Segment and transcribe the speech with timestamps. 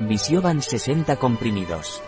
[0.00, 2.02] Visiovans 60 comprimidos.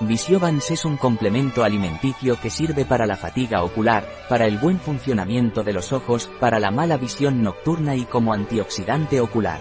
[0.00, 5.62] Visiovans es un complemento alimenticio que sirve para la fatiga ocular, para el buen funcionamiento
[5.62, 9.60] de los ojos, para la mala visión nocturna y como antioxidante ocular.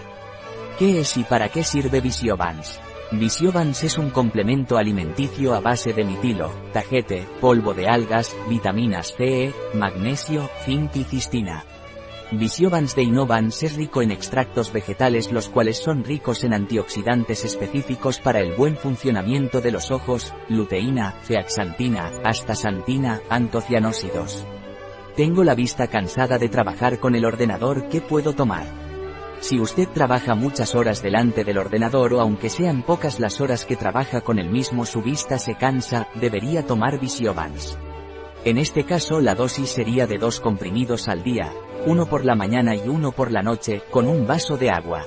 [0.80, 2.80] ¿Qué es y para qué sirve Visiovans?
[3.12, 9.54] Visiovans es un complemento alimenticio a base de mitilo, tajete, polvo de algas, vitaminas C,
[9.76, 11.64] magnesio, zinc y cistina.
[12.32, 18.20] Visiovans de Innovans es rico en extractos vegetales los cuales son ricos en antioxidantes específicos
[18.20, 24.46] para el buen funcionamiento de los ojos, luteína, zeaxantina, astaxantina, antocianósidos.
[25.16, 28.68] Tengo la vista cansada de trabajar con el ordenador, ¿qué puedo tomar?
[29.40, 33.78] Si usted trabaja muchas horas delante del ordenador o aunque sean pocas las horas que
[33.78, 37.78] trabaja con el mismo su vista se cansa, debería tomar Visiovans.
[38.44, 41.52] En este caso la dosis sería de dos comprimidos al día,
[41.88, 45.06] uno por la mañana y uno por la noche, con un vaso de agua.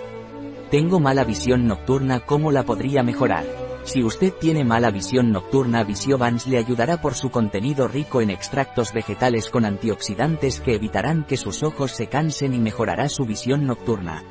[0.71, 3.45] Tengo mala visión nocturna, ¿cómo la podría mejorar?
[3.85, 8.95] Si usted tiene mala visión nocturna, Visiovans le ayudará por su contenido rico en extractos
[8.95, 14.23] vegetales con antioxidantes que evitarán que sus ojos se cansen y mejorará su visión nocturna.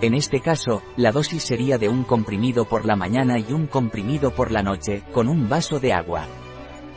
[0.00, 4.32] En este caso, la dosis sería de un comprimido por la mañana y un comprimido
[4.32, 6.26] por la noche, con un vaso de agua.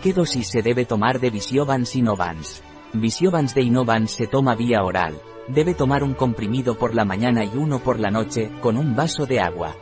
[0.03, 2.63] ¿Qué dosis se debe tomar de Visiovans y Novans?
[2.93, 5.19] Visiovans de Innovans se toma vía oral.
[5.47, 9.25] Debe tomar un comprimido por la mañana y uno por la noche, con un vaso
[9.25, 9.75] de agua.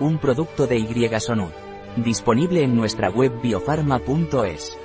[0.00, 1.08] Un producto de Y
[2.02, 4.78] Disponible en nuestra web biofarma.es.